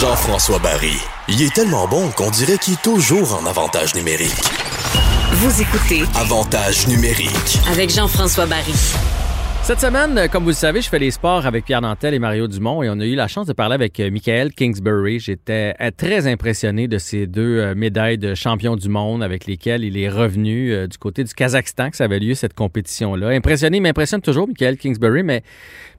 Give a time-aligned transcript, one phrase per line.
[0.00, 0.96] Jean-François Barry.
[1.26, 4.30] Il est tellement bon qu'on dirait qu'il est toujours en avantage numérique.
[5.32, 7.58] Vous écoutez Avantage numérique.
[7.68, 8.74] avec Jean-François Barry.
[9.64, 12.48] Cette semaine, comme vous le savez, je fais les sports avec Pierre Nantel et Mario
[12.48, 15.18] Dumont et on a eu la chance de parler avec euh, Michael Kingsbury.
[15.18, 19.84] J'étais euh, très impressionné de ces deux euh, médailles de champion du monde avec lesquelles
[19.84, 23.28] il est revenu du côté du Kazakhstan que ça avait lieu cette compétition-là.
[23.28, 25.42] Impressionné, il m'impressionne toujours Michael Kingsbury, mais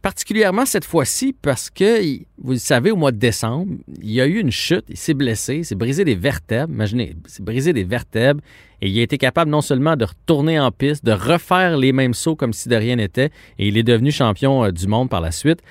[0.02, 2.02] particulièrement cette fois-ci parce que,
[2.42, 5.14] vous le savez, au mois de décembre, il y a eu une chute, il s'est
[5.14, 6.74] blessé, il s'est brisé des vertèbres.
[6.74, 8.42] Imaginez, il s'est brisé des vertèbres
[8.82, 12.14] et il a été capable non seulement de retourner en piste, de refaire les mêmes
[12.14, 15.22] sauts comme si de rien n'était et il est devenu champion euh, du monde par
[15.22, 15.62] la suite.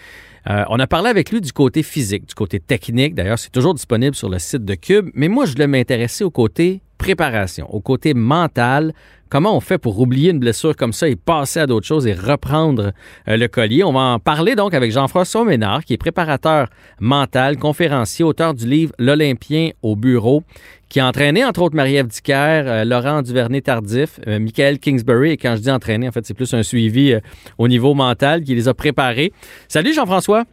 [0.48, 3.14] Euh, on a parlé avec lui du côté physique, du côté technique.
[3.14, 5.10] D'ailleurs, c'est toujours disponible sur le site de Cube.
[5.14, 8.94] Mais moi, je voulais m'intéresser au côté préparation, au côté mental.
[9.30, 12.14] Comment on fait pour oublier une blessure comme ça et passer à d'autres choses et
[12.14, 12.92] reprendre
[13.28, 13.84] euh, le collier?
[13.84, 18.66] On va en parler donc avec Jean-François Ménard, qui est préparateur mental, conférencier, auteur du
[18.66, 20.44] livre L'Olympien au bureau,
[20.88, 22.32] qui a entraîné entre autres Marie-Ève Dicker,
[22.66, 25.32] euh, Laurent Duvernay-Tardif, euh, Michael Kingsbury.
[25.32, 27.20] Et quand je dis entraîner, en fait, c'est plus un suivi euh,
[27.58, 29.32] au niveau mental qui les a préparés.
[29.68, 30.44] Salut Jean-François.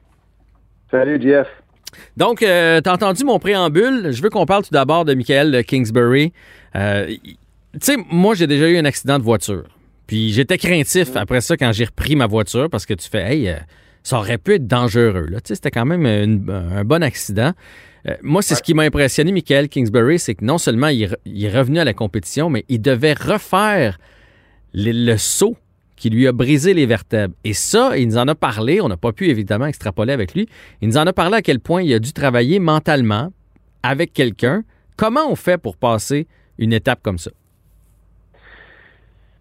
[0.92, 1.48] Salut, Jeff.
[2.18, 4.12] Donc, euh, t'as entendu mon préambule.
[4.12, 6.34] Je veux qu'on parle tout d'abord de Michael Kingsbury.
[7.80, 9.64] Tu sais, moi, j'ai déjà eu un accident de voiture.
[10.08, 13.50] Puis j'étais craintif après ça quand j'ai repris ma voiture parce que tu fais, hey,
[13.50, 13.56] euh,
[14.04, 15.28] ça aurait pu être dangereux.
[15.30, 15.42] Là.
[15.42, 17.54] Tu sais, C'était quand même une- un bon accident.
[18.08, 21.16] Euh, moi, c'est ce qui m'a impressionné, Michael Kingsbury, c'est que non seulement il, re-
[21.26, 23.98] il est revenu à la compétition, mais il devait refaire
[24.74, 25.58] le, le saut
[25.96, 27.34] qui lui a brisé les vertèbres.
[27.44, 28.80] Et ça, il nous en a parlé.
[28.82, 30.48] On n'a pas pu évidemment extrapoler avec lui.
[30.82, 33.34] Il nous en a parlé à quel point il a dû travailler mentalement
[33.82, 34.64] avec quelqu'un.
[34.98, 36.28] Comment on fait pour passer
[36.60, 37.32] une étape comme ça?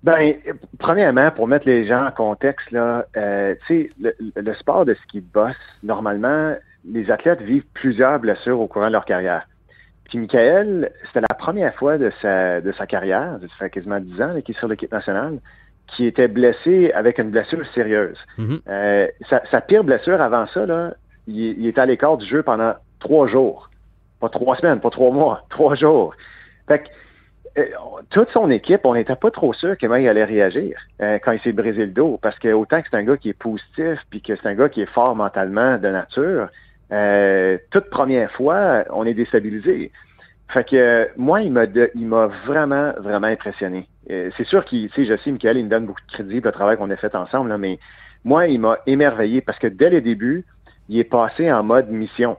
[0.04, 0.34] Ben,
[0.78, 4.92] premièrement, pour mettre les gens en contexte, là, euh, tu sais, le, le sport de
[4.92, 9.48] ski de boss, normalement, les athlètes vivent plusieurs blessures au courant de leur carrière.
[10.04, 14.20] Puis Michael, c'était la première fois de sa, de sa carrière, ça fait quasiment 10
[14.20, 15.38] ans qu'il est sur l'équipe nationale,
[15.86, 18.18] qui était blessé avec une blessure sérieuse.
[18.36, 18.60] Mhm.
[18.68, 20.92] Euh, sa, sa pire blessure avant ça, là,
[21.26, 23.70] il, il était à l'écart du jeu pendant trois jours.
[24.20, 26.14] Pas trois semaines, pas trois mois, trois jours.
[26.68, 26.88] Fait que,
[28.10, 31.40] toute son équipe, on n'était pas trop sûr comment il allait réagir euh, quand il
[31.40, 34.20] s'est brisé le dos, parce que autant que c'est un gars qui est positif, puis
[34.20, 36.48] que c'est un gars qui est fort mentalement de nature,
[36.92, 39.92] euh, toute première fois, on est déstabilisé.
[40.48, 43.88] Fait que euh, moi, il m'a il m'a vraiment, vraiment impressionné.
[44.10, 46.40] Euh, c'est sûr qu'il, tu sais, je sais, Michael, il me donne beaucoup de crédit
[46.40, 47.78] pour le travail qu'on a fait ensemble, là, mais
[48.24, 50.44] moi, il m'a émerveillé parce que dès le début,
[50.88, 52.36] il est passé en mode mission.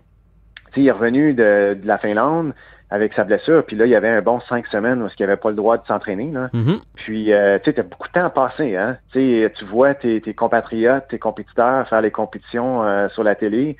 [0.67, 2.53] Tu sais, il est revenu de la Finlande
[2.95, 5.37] avec sa blessure, puis là, il y avait un bon cinq semaines où il n'avait
[5.37, 6.31] pas le droit de s'entraîner.
[6.31, 6.49] Là.
[6.53, 6.79] Mhm.
[6.95, 8.97] Puis, euh, tu sais, t'as beaucoup de temps à passer, hein.
[9.11, 13.77] Tu tu vois tes, tes compatriotes, tes compétiteurs faire les compétitions euh, sur la télé,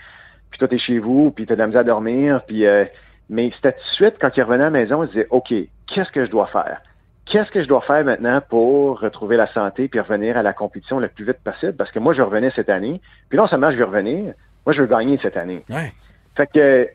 [0.50, 2.66] puis toi, t'es chez vous, puis t'as de la misère à dormir, puis...
[2.66, 2.86] euh,
[3.30, 5.52] mais c'était tout de suite, quand il revenait à la maison, il disait, OK,
[5.88, 6.82] qu'est-ce que je dois faire?
[7.26, 11.00] Qu'est-ce que je dois faire maintenant pour retrouver la santé puis revenir à la compétition
[11.00, 11.74] le plus vite possible?
[11.74, 13.02] Parce que moi, je revenais cette année.
[13.30, 15.64] Puis non seulement je vais revenir, moi, je veux gagner cette année.
[15.72, 15.92] Ouais.
[16.36, 16.88] Fait que,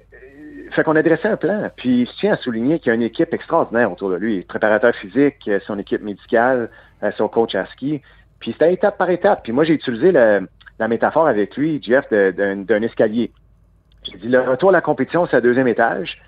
[0.72, 1.70] fait qu'on a dressé un plan.
[1.76, 4.42] Puis je tiens à souligner qu'il y a une équipe extraordinaire autour de lui.
[4.42, 6.70] Préparateur physique, euh, son équipe médicale,
[7.02, 8.02] euh, son coach à ski.
[8.38, 9.42] Puis c'était étape par étape.
[9.42, 13.32] Puis moi, j'ai utilisé la métaphore avec lui, Jeff, d'un escalier.
[14.02, 16.18] J'ai dit, le retour à la compétition, c'est le deuxième étage.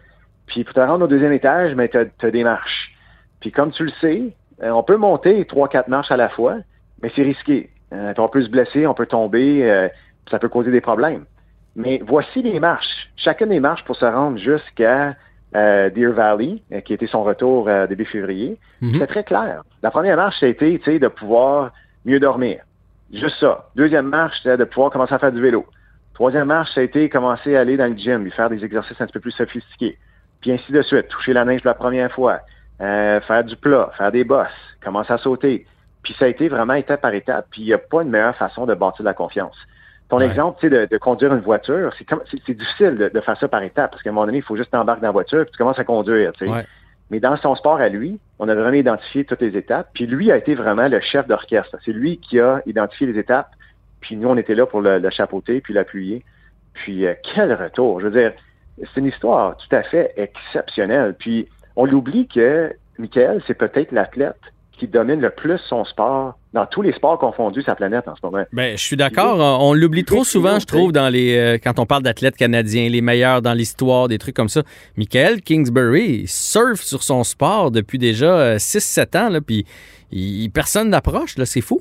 [0.46, 2.94] Puis pour te rendre au deuxième étage, mais tu as, des marches.
[3.40, 6.56] Puis comme tu le sais, euh, on peut monter trois, quatre marches à la fois,
[7.02, 7.70] mais c'est risqué.
[7.92, 9.88] Euh, on peut se blesser, on peut tomber, euh,
[10.30, 11.24] ça peut causer des problèmes.
[11.76, 13.08] Mais voici les marches.
[13.16, 15.16] Chacune des marches pour se rendre jusqu'à
[15.54, 18.58] euh, Deer Valley, euh, qui était son retour euh, début février.
[18.80, 18.92] Mhm.
[18.92, 19.62] C'était très clair.
[19.82, 21.72] La première marche, c'était de pouvoir
[22.04, 22.60] mieux dormir.
[23.12, 23.68] Juste ça.
[23.76, 25.66] Deuxième marche, c'était de pouvoir commencer à faire du vélo.
[26.14, 29.00] Troisième marche, ça a été commencer à aller dans le gym, lui faire des exercices
[29.00, 29.98] un petit peu plus sophistiqués.
[30.40, 31.08] Puis ainsi de suite.
[31.08, 32.40] Toucher la neige pour la première fois,
[32.80, 34.48] euh, faire du plat, faire des bosses,
[34.82, 35.66] commencer à sauter.
[36.02, 37.46] Puis ça a été vraiment étape par étape.
[37.50, 39.56] Puis il n'y a pas une meilleure façon de bâtir de la confiance.
[40.12, 40.26] Ton Ouais.
[40.26, 43.20] exemple, tu sais, de, de conduire une voiture, c'est comme c'est c'est difficile de, de
[43.22, 45.12] faire ça par étapes parce qu'à un moment donné, il faut juste t'embarquer dans la
[45.12, 46.32] voiture puis tu commences à conduire.
[46.32, 46.52] tu sais.
[46.52, 46.66] Ouais.
[47.10, 49.88] Mais dans son sport à lui, on a vraiment identifié toutes les étapes.
[49.94, 51.78] Puis lui a été vraiment le chef d'orchestre.
[51.82, 53.52] C'est lui qui a identifié les étapes.
[54.02, 56.22] Puis nous, on était là pour le, le chapeauter puis l'appuyer.
[56.74, 58.00] Puis euh, quel retour!
[58.00, 58.32] Je veux dire,
[58.78, 61.14] c'est une histoire tout à fait exceptionnelle.
[61.18, 64.36] Puis on l'oublie que Michael, c'est peut-être l'athlète
[64.72, 68.20] qui domine le plus son sport dans tous les sports confondus sa planète en ce
[68.24, 68.44] moment.
[68.52, 69.38] Ben, je suis d'accord.
[69.62, 73.00] On, l'oublie trop souvent, je trouve, dans les euh, quand on parle d'athlètes canadiens, les
[73.00, 74.62] meilleurs dans l'histoire, des trucs comme ça.
[74.96, 79.64] Michael Kingsbury surfe sur son sport depuis déjà 6-7 ans, là, puis
[80.10, 81.80] il- personne n'approche, là, c'est fou.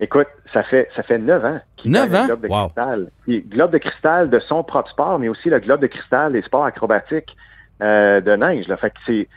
[0.00, 2.02] Écoute, ça fait ça fait neuf ans qu'il ans?
[2.04, 2.64] le globe de Wow.
[2.70, 3.10] cristal.
[3.22, 6.42] Puis, globe de cristal de son propre sport, mais aussi le globe de cristal des
[6.42, 7.36] sports acrobatiques
[7.82, 8.66] euh, de neige.
[8.68, 8.76] Là.
[8.76, 9.28] Fait que c'est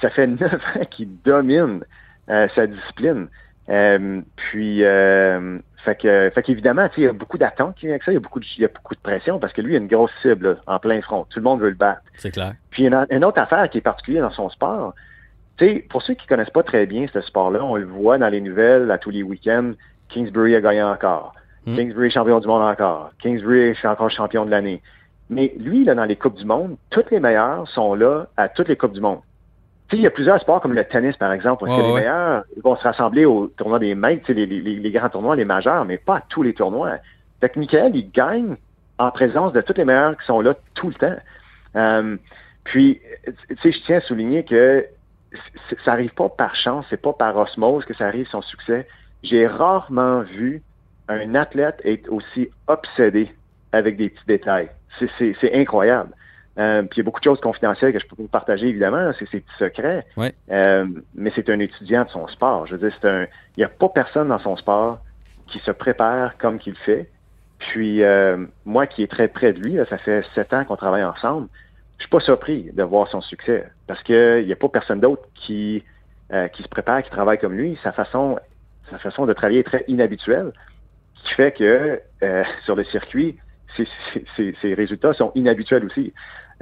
[0.00, 1.84] ça fait neuf ans qu'il domine
[2.30, 3.28] euh, sa discipline.
[3.68, 7.86] Euh, puis euh, fait que fait qu'évidemment, tu sais, il y a beaucoup d'attentes qui
[7.86, 9.52] vient avec ça, il y a beaucoup de, il y a beaucoup de pression parce
[9.52, 11.26] que lui, il a une grosse cible là, en plein front.
[11.30, 12.02] Tout le monde veut le battre.
[12.16, 12.54] C'est clair.
[12.70, 14.94] Puis une, une autre affaire qui est particulière dans son sport,
[15.56, 18.28] tu sais, pour ceux qui connaissent pas très bien ce sport-là, on le voit dans
[18.28, 19.72] les nouvelles à tous les week-ends.
[20.08, 21.34] Kingsbury a gagné encore.
[21.66, 21.76] Mm.
[21.76, 23.10] Kingsbury est champion du monde encore.
[23.22, 24.82] Kingsbury est encore champion de l'année.
[25.30, 28.68] Mais lui, là, dans les Coupes du Monde, tous les meilleurs sont là à toutes
[28.68, 29.20] les Coupes du monde.
[29.96, 32.00] Il y a plusieurs sports comme le tennis, par exemple, où que les ouais.
[32.00, 33.94] meilleurs vont se rassembler au tournoi des
[34.26, 36.98] sais, les, les- les grands tournois, les majeurs, mais pas à tous les tournois.
[37.40, 38.56] Fait que Michael, il gagne
[38.98, 41.16] en présence de tous les meilleurs qui sont là tout le temps.
[41.76, 42.16] Euh,
[42.64, 43.00] puis,
[43.48, 44.86] tu sais, je tiens à souligner que
[45.84, 48.86] ça arrive pas par chance, c'est pas par osmose que ça arrive son succès.
[49.22, 50.62] J'ai rarement vu
[51.08, 53.34] un athlète être aussi obsédé
[53.72, 54.70] avec des petits détails.
[55.18, 56.10] C'est incroyable.
[56.58, 59.10] Euh, puis il y a beaucoup de choses confidentielles que je peux vous partager, évidemment,
[59.18, 60.06] c'est ses petits secrets.
[60.16, 60.32] Ouais.
[60.50, 62.66] Euh, mais c'est un étudiant de son sport.
[62.66, 63.22] Je veux dire, c'est un.
[63.56, 65.00] Il n'y a pas personne dans son sport
[65.48, 67.10] qui se prépare comme qu'il fait.
[67.58, 70.76] Puis euh, moi qui est très près de lui, là, ça fait sept ans qu'on
[70.76, 71.48] travaille ensemble,
[71.98, 73.64] je suis pas surpris de voir son succès.
[73.86, 75.82] Parce que il n'y a pas personne d'autre qui,
[76.32, 77.78] euh, qui se prépare, qui travaille comme lui.
[77.82, 78.38] Sa façon,
[78.90, 80.52] sa façon de travailler est très inhabituelle,
[81.16, 83.38] qui fait que euh, sur le circuit,
[83.76, 83.88] ses-
[84.36, 86.12] ses- ses résultats sont inhabituels aussi.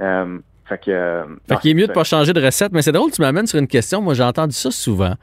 [0.01, 2.81] Euh, fait que, euh, Fait qu'il est mieux de c'est- pas changer de recette, mais
[2.81, 4.01] c'est drôle, tu m'amènes sur une question.
[4.01, 5.15] Moi, j'ai entendu ça souvent,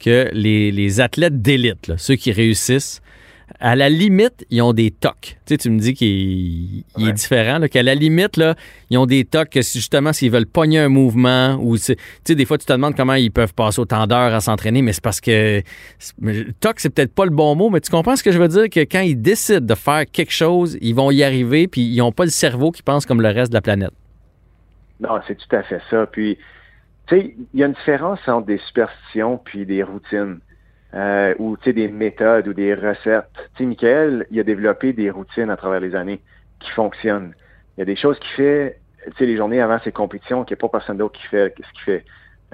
[0.00, 3.00] que les, les athlètes d'élite, ceux qui réussissent,
[3.60, 5.38] à la limite, ils ont des tocs.
[5.46, 8.54] Tu sais, tu me dis qu'il il est différent, qu'à la limite, là,
[8.90, 11.94] ils ont des tocs que justement, s'ils veulent pogner un mouvement ou, tu
[12.24, 14.92] sais, des fois, tu te demandes comment ils peuvent passer autant d'heures à s'entraîner, mais
[14.92, 15.62] c'est parce que
[16.60, 18.68] toc, c'est peut-être pas le bon mot, mais tu comprends ce que je veux dire?
[18.70, 22.12] Que quand ils décident de faire quelque chose, ils vont y arriver, puis ils n'ont
[22.12, 23.92] pas le cerveau qui pense comme le reste de la planète.
[25.00, 26.06] Non, c'est tout à fait ça.
[26.06, 26.38] Puis,
[27.06, 30.40] tu sais, il y a une différence entre des superstitions puis des routines.
[30.94, 33.28] Euh, ou, tu sais, des méthodes ou des recettes.
[33.54, 36.20] Tu sais, Michael, il a développé des routines à travers les années
[36.60, 37.34] qui fonctionnent.
[37.76, 40.54] Il y a des choses qu'il fait, tu sais, les journées avant ses compétitions, qu'il
[40.54, 42.04] n'y a pas personne d'autre qui fait ce qu'il fait.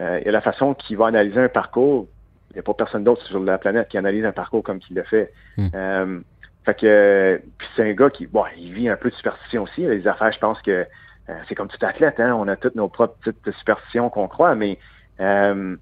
[0.00, 2.08] Euh, il y a la façon qu'il va analyser un parcours.
[2.50, 4.96] Il n'y a pas personne d'autre sur la planète qui analyse un parcours comme qu'il
[4.96, 5.32] le fait.
[5.56, 5.68] Hmm.
[5.74, 6.20] Euh,
[6.64, 9.82] fait que, puis c'est un gars qui, bon, il vit un peu de superstition aussi.
[9.82, 10.86] Les affaires, je pense que
[11.30, 12.34] euh, c'est comme tout athlète, hein?
[12.34, 14.78] on a toutes nos propres petites superstitions qu'on croit, mais,
[15.20, 15.76] euh,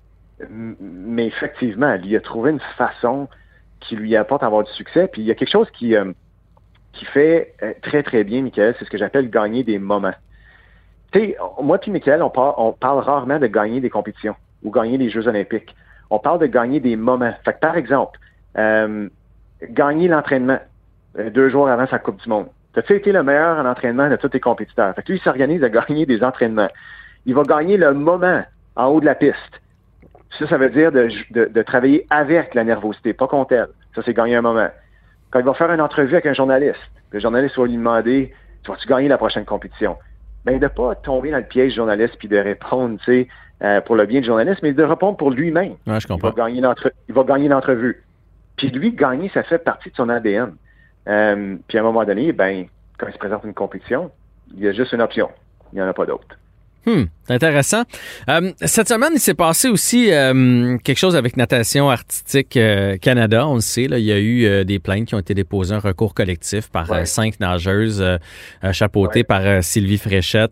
[0.49, 3.29] mais effectivement, il a trouvé une façon
[3.81, 5.09] qui lui apporte à avoir du succès.
[5.09, 6.12] Puis il y a quelque chose qui, euh,
[6.93, 10.15] qui fait euh, très, très bien, Michael, c'est ce que j'appelle gagner des moments.
[11.11, 14.71] Tu sais, moi puis Michael, on, par- on parle rarement de gagner des compétitions ou
[14.71, 15.75] gagner des Jeux olympiques.
[16.09, 17.33] On parle de gagner des moments.
[17.45, 18.19] Fait que, par exemple,
[18.56, 19.09] euh,
[19.71, 20.59] gagner l'entraînement
[21.17, 22.49] deux jours avant sa Coupe du Monde.
[22.75, 24.95] T'as-tu été le meilleur en entraînement de tous tes compétiteurs?
[24.95, 26.69] Fait que lui, il s'organise à gagner des entraînements.
[27.27, 28.43] Il va gagner le moment
[28.77, 29.61] en haut de la piste.
[30.39, 33.69] Ça, ça veut dire de, de- de travailler avec la nervosité, pas contre elle.
[33.95, 34.69] Ça, c'est gagner un moment.
[35.31, 36.81] Quand il va faire une entrevue avec un journaliste,
[37.11, 38.35] le journaliste va lui demander
[38.65, 39.97] Tu vas-tu gagner la prochaine compétition?
[40.45, 43.29] Ben, de pas tomber dans le piège du journaliste puis de répondre, tu sais,
[43.63, 45.75] euh, pour le bien du journaliste, mais de répondre pour lui-même.
[45.87, 46.31] Ouais, je comprends.
[47.09, 48.03] il va gagner l'entrevue.
[48.57, 50.55] Puis lui, gagner, ça fait partie de son ADN.
[51.08, 52.66] Euh, puis à un moment donné, ben,
[52.99, 54.10] quand il se présente une compétition,
[54.56, 55.28] il y a juste une option.
[55.72, 56.26] Il n'y en a pas d'autre.
[56.85, 57.82] C'est intéressant.
[58.28, 63.47] Euh, cette semaine, il s'est passé aussi euh, quelque chose avec Natation Artistique euh, Canada.
[63.47, 65.76] On le sait, là, il y a eu euh, des plaintes qui ont été déposées,
[65.76, 67.02] un recours collectif par Ouais.
[67.02, 68.04] euh, cinq nageuses
[68.73, 69.25] chapeautées Ouais.
[69.25, 70.50] par Sylvie Fréchette.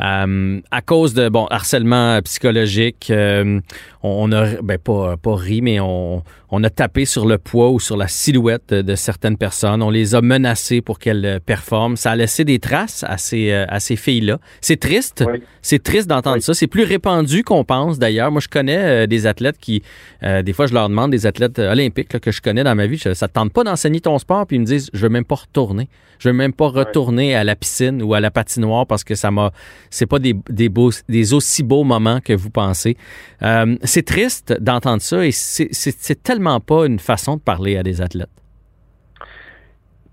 [0.00, 3.60] Euh, à cause de bon harcèlement psychologique, euh,
[4.02, 7.70] on, on a ben pas pas ri, mais on, on a tapé sur le poids
[7.70, 9.82] ou sur la silhouette de, de certaines personnes.
[9.82, 11.96] On les a menacées pour qu'elles euh, performent.
[11.96, 14.38] Ça a laissé des traces à ces euh, à ces filles-là.
[14.60, 15.24] C'est triste.
[15.30, 15.42] Oui.
[15.62, 16.42] C'est triste d'entendre Oui.
[16.42, 16.54] ça.
[16.54, 18.30] C'est plus répandu qu'on pense d'ailleurs.
[18.30, 19.82] Moi, je connais euh, des athlètes qui,
[20.22, 22.74] euh, des fois, je leur demande, des athlètes euh, olympiques là, que je connais dans
[22.74, 25.00] ma vie, je- ça te tente pas d'enseigner ton sport, puis ils me disent, je
[25.00, 25.88] veux même pas retourner.
[26.18, 29.30] Je veux même pas retourner à la piscine ou à la patinoire parce que ça
[29.30, 29.50] m'a,
[29.94, 32.96] c'est pas des, des, beaux, des aussi beaux moments que vous pensez.
[33.42, 38.00] Euh, c'est triste d'entendre ça et c'est, tellement pas une façon de parler à des
[38.00, 38.28] athlètes.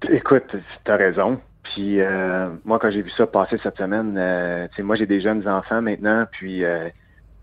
[0.09, 1.39] Écoute, tu as raison.
[1.63, 5.47] Puis euh, moi, quand j'ai vu ça passer cette semaine, euh, moi j'ai des jeunes
[5.47, 6.89] enfants maintenant, puis euh,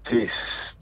[0.04, 0.28] tu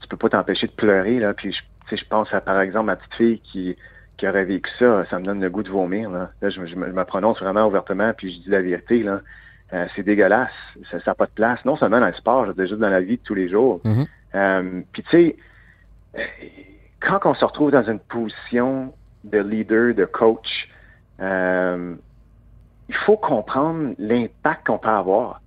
[0.09, 1.33] peux pas t'empêcher de pleurer là.
[1.33, 1.55] Puis
[1.91, 3.75] je, pense à par exemple ma petite fille qui
[4.17, 6.31] qui aurait vécu ça, ça me donne le goût de vomir là.
[6.41, 9.21] Là, je, je me prononce vraiment ouvertement, puis je dis la vérité là.
[9.73, 10.51] Euh, c'est dégueulasse,
[10.89, 11.63] ça n'a pas de place.
[11.65, 13.49] Non seulement dans le sport, je veux dire, juste dans la vie de tous les
[13.49, 13.81] jours.
[13.83, 14.05] Mhm.
[14.35, 15.35] Euh, puis tu sais,
[16.17, 16.21] euh,
[17.01, 18.93] quand on se retrouve dans une position
[19.23, 20.69] de leader, de coach,
[21.19, 21.95] euh,
[22.87, 25.41] il faut comprendre l'impact qu'on peut avoir.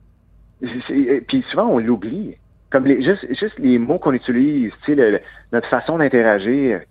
[0.60, 2.36] Puis souvent, on l'oublie.
[2.70, 6.82] Comme les, juste, juste les mots qu'on utilise, tu sais, notre façon d'interagir,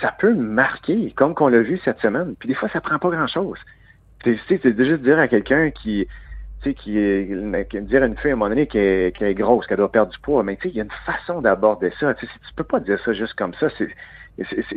[0.00, 2.36] ça peut marquer, comme qu'on l'a vu cette semaine.
[2.38, 3.58] Puis des fois, ça prend pas grand-chose.
[4.22, 6.06] Tu sais, c'est juste dire à quelqu'un qui,
[6.62, 7.24] tu sais, qui est,
[7.82, 10.18] dire à une fille à un moment donné qu'elle est grosse, qu'elle doit perdre du
[10.18, 12.14] poids, mais tu sais, il y a une façon d'aborder ça.
[12.14, 13.68] Tu sais, tu peux pas dire ça juste comme ça.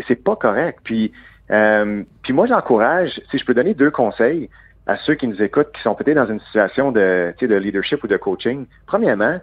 [0.07, 0.79] C'est, pas correct.
[0.83, 1.11] Puis,
[1.51, 4.49] euh, puis moi, j'encourage, si je peux donner deux conseils
[4.87, 8.07] à ceux qui nous écoutent, qui sont peut-être dans une situation de, de leadership ou
[8.07, 8.65] de coaching.
[8.87, 9.39] Premièrement,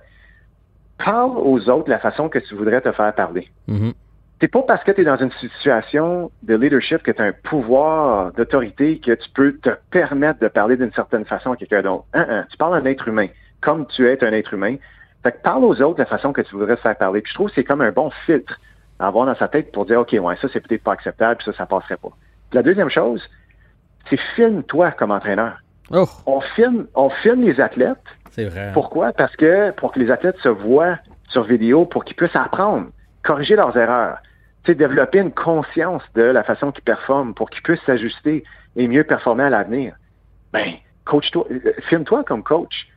[0.98, 3.48] parle aux autres de la façon que tu voudrais te faire parler.
[3.68, 3.92] Mm-hmm.
[4.40, 7.32] C'est pas parce que tu es dans une situation de leadership que tu as un
[7.32, 12.04] pouvoir d'autorité que tu peux te permettre de parler d'une certaine façon à quelqu'un d'autre.
[12.12, 13.28] Hein, hein, tu parles à un être humain,
[13.62, 14.76] comme tu es un être humain.
[15.22, 17.22] Fait que parle aux autres de la façon que tu voudrais te faire parler.
[17.22, 18.60] Puis je trouve que c'est comme un bon filtre
[18.98, 21.46] à avoir dans sa tête pour dire, OK, ouais, ça, c'est peut-être pas acceptable, puis
[21.46, 22.10] ça, ça passerait pas.
[22.52, 23.22] la deuxième chose,
[24.10, 25.58] c'est filme-toi comme entraîneur.
[25.90, 26.04] Oh.
[26.26, 27.96] On filme, on filme les athlètes.
[28.32, 28.70] C'est vrai.
[28.74, 29.12] Pourquoi?
[29.12, 32.88] Parce que pour que les athlètes se voient sur vidéo, pour qu'ils puissent apprendre,
[33.26, 34.18] corriger leurs erreurs
[34.72, 38.44] développer une conscience de la façon qu'ils performent pour qu'ils puissent s'ajuster
[38.76, 39.94] et mieux performer à l'avenir.
[40.52, 42.88] Ben, coach-toi, euh, filme-toi comme coach.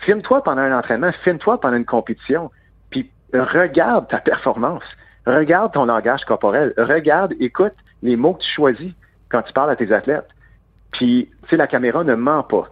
[0.00, 2.50] Filme-toi pendant un entraînement, filme-toi pendant une compétition,
[2.90, 4.84] puis regarde ta performance,
[5.26, 8.92] regarde ton langage corporel, regarde, écoute les mots que tu choisis
[9.30, 10.28] quand tu parles à tes athlètes.
[10.92, 12.68] Puis, tu sais, la caméra ne ment pas.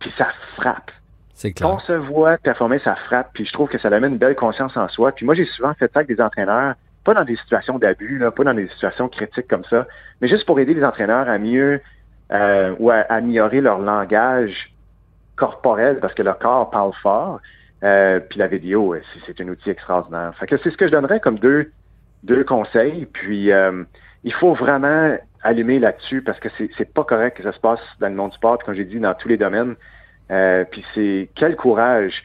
[0.00, 0.90] Puis ça frappe.
[1.40, 1.52] Clair.
[1.60, 3.30] Quand on se voit performer, ça frappe.
[3.32, 5.12] Puis je trouve que ça amène une belle conscience en soi.
[5.12, 6.74] Puis moi, j'ai souvent fait ça avec des entraîneurs
[7.08, 9.86] pas dans des situations d'abus, pas dans des situations critiques comme ça,
[10.20, 11.80] mais juste pour aider les entraîneurs à mieux
[12.32, 14.74] euh, ou à, améliorer leur langage
[15.36, 17.40] corporel parce que leur corps parle fort.
[17.82, 20.34] Euh, puis la vidéo, c'est un outil extraordinaire.
[20.38, 21.72] Fait que c'est ce que je donnerais comme deux,
[22.24, 23.06] deux conseils.
[23.06, 23.84] Puis euh,
[24.22, 28.08] il faut vraiment allumer là-dessus parce que c'est pas correct que ça se passe dans
[28.08, 29.76] le monde du sport, comme j'ai dit, dans tous les domaines.
[30.28, 32.22] Puis c'est quel courage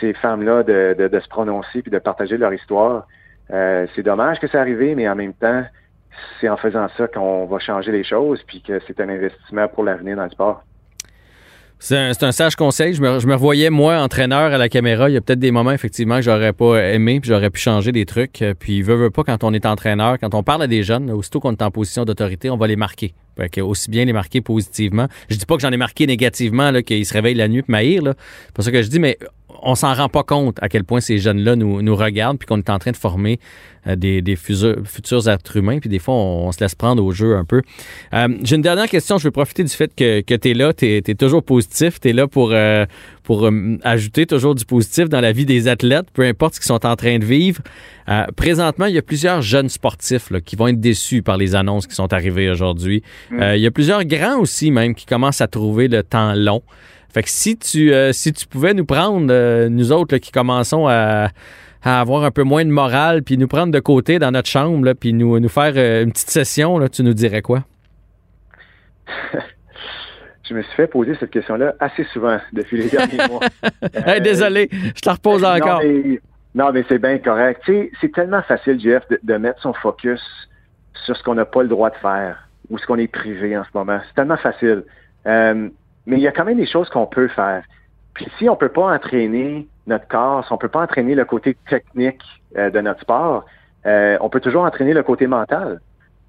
[0.00, 3.06] ces femmes-là de, de, se prononcer puis de partager leur histoire.
[3.52, 5.64] Euh, c'est dommage que ça arrive, mais en même temps,
[6.40, 9.84] c'est en faisant ça qu'on va changer les choses, puis que c'est un investissement pour
[9.84, 10.62] l'avenir dans le sport.
[11.82, 12.92] C'est un, sage conseil.
[12.92, 15.08] Je me, je revoyais, moi, entraîneur à la caméra.
[15.08, 17.90] Il y a peut-être des moments, effectivement, que j'aurais pas aimé, puis j'aurais pu changer
[17.90, 18.44] des trucs.
[18.58, 21.40] Puis, veut, veut pas, quand on est entraîneur, quand on parle à des jeunes, aussitôt
[21.40, 23.14] qu'on est en position d'autorité, on va les marquer.
[23.38, 25.08] Fait que aussi bien les marquer positivement.
[25.30, 28.14] Je dis pas que j'en ai marqué négativement, qu'ils se réveillent la nuit et là.
[28.54, 29.16] C'est ça que je dis, mais
[29.62, 32.58] on s'en rend pas compte à quel point ces jeunes-là nous, nous regardent puis qu'on
[32.58, 33.38] est en train de former
[33.86, 35.78] euh, des, des futurs, êtres humains.
[35.78, 37.62] Puis des fois, on, se laisse prendre au jeu un peu.
[38.12, 39.16] Euh, j'ai une dernière question.
[39.16, 40.74] Je veux profiter du fait que, que tu es là.
[40.74, 41.98] Tu es, toujours positif.
[41.98, 42.84] Tu es là pour, euh,
[43.22, 43.48] pour
[43.82, 46.96] ajouter toujours du positif dans la vie des athlètes, peu importe ce qu'ils sont en
[46.96, 47.62] train de vivre.
[48.36, 51.86] présentement, il y a plusieurs jeunes sportifs là, qui vont être déçus par les annonces
[51.86, 53.02] qui sont arrivées aujourd'hui.
[53.30, 53.54] Mm.
[53.54, 56.62] il y a plusieurs grands aussi même qui commencent à trouver le temps long.
[57.12, 60.86] Fait que si tu, euh, si tu pouvais nous prendre, euh, nous autres qui commençons
[60.88, 61.28] à,
[61.82, 65.12] avoir un peu moins de morale, puis nous prendre de côté dans notre chambre, puis
[65.12, 67.64] nous, nous faire euh, une petite session, là, tu nous dirais quoi?
[70.48, 73.40] je me suis fait poser cette question-là assez souvent depuis les derniers mois.
[74.20, 75.82] désolé, je te la repose encore.
[76.54, 77.62] Non, mais, c'est bien correct.
[78.00, 80.20] c'est tellement facile, Jeff, de, mettre son focus
[81.04, 83.64] sur ce qu'on n'a pas le droit de faire ou ce qu'on est privé en
[83.64, 84.00] ce moment.
[84.06, 84.84] C'est tellement facile.
[86.06, 87.62] Mais il y a quand même des choses qu'on peut faire.
[88.14, 91.56] Puis si on peut pas entraîner notre corps, si on peut pas entraîner le côté
[91.68, 92.22] technique
[92.56, 93.44] euh, de notre sport,
[93.86, 95.80] euh, on peut toujours entraîner le côté mental.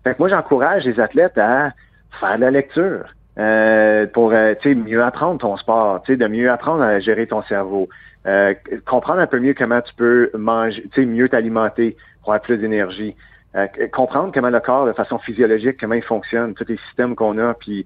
[0.04, 1.72] Fait que moi, j'encourage les athlètes à
[2.20, 3.06] faire de la lecture
[3.38, 7.88] euh, pour mieux apprendre ton sport, de mieux apprendre à gérer ton cerveau,
[8.86, 13.16] comprendre un peu mieux comment tu peux manger, mieux t'alimenter pour avoir plus d'énergie,
[13.92, 17.54] comprendre comment le corps, de façon physiologique, comment il fonctionne, tous les systèmes qu'on a,
[17.54, 17.86] puis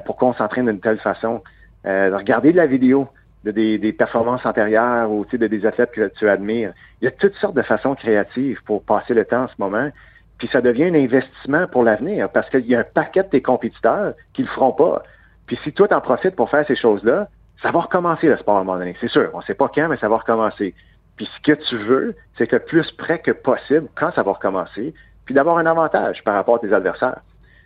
[0.00, 1.42] pourquoi on s'entraîne d'une telle façon.
[1.86, 3.08] Euh, regarder de la vidéo
[3.44, 6.72] de des, performances antérieures ou de des athlètes que tu admires.
[7.00, 9.90] Il y a toutes sortes de façons créatives pour passer le temps en ce moment.
[10.38, 13.42] Puis ça devient un investissement pour l'avenir parce qu'il y a un paquet de tes
[13.42, 15.02] compétiteurs qui le feront pas.
[15.46, 17.28] Puis si toi, t'en profites pour faire ces choses-là,
[17.62, 18.96] ça va recommencer le sport à un moment donné.
[19.00, 20.74] C'est sûr, on sait pas quand, mais ça va recommencer.
[21.16, 24.94] Puis ce que tu veux, c'est que plus près que possible, quand ça va recommencer,
[25.26, 27.20] puis d'avoir un avantage par rapport à tes adversaires.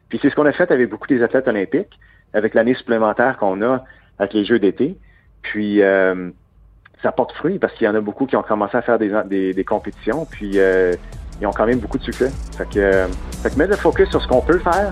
[0.09, 1.99] Puis c'est ce qu'on a fait avec beaucoup des athlètes olympiques
[2.35, 3.85] avec l'année supplémentaire qu'on a
[4.19, 4.97] avec les Jeux d'été.
[5.43, 6.31] Puis euh,
[7.03, 9.55] ça porte fruit parce qu'il y en a beaucoup qui ont commencé à faire des,
[9.55, 10.95] des, compétitions, puis euh,
[11.41, 12.31] ils ont quand même beaucoup de succès.
[12.57, 13.07] Fait que, euh,
[13.43, 14.91] fait que mettre le focus sur ce qu'on peut faire,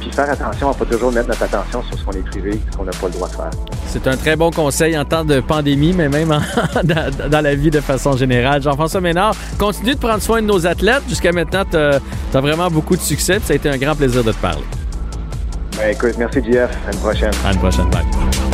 [0.00, 2.76] puis faire attention à pas toujours mettre notre attention sur ce qu'on est privé, ce
[2.76, 3.50] qu'on n'a pas le droit de faire.
[3.86, 6.28] C'est un très bon conseil en temps de pandémie, mais même
[6.84, 8.62] dans, dans, la vie de façon générale.
[8.62, 11.02] Jean-François Ménard, continue de prendre soin de nos athlètes.
[11.08, 13.38] Jusqu'à maintenant, tu as, vraiment beaucoup de succès.
[13.40, 14.64] Ça a été un grand plaisir de te parler.
[15.78, 16.70] Ben, écoute, merci, Jeff.
[16.86, 17.30] À une prochaine.
[17.44, 17.88] À une prochaine.
[17.90, 18.47] Bye.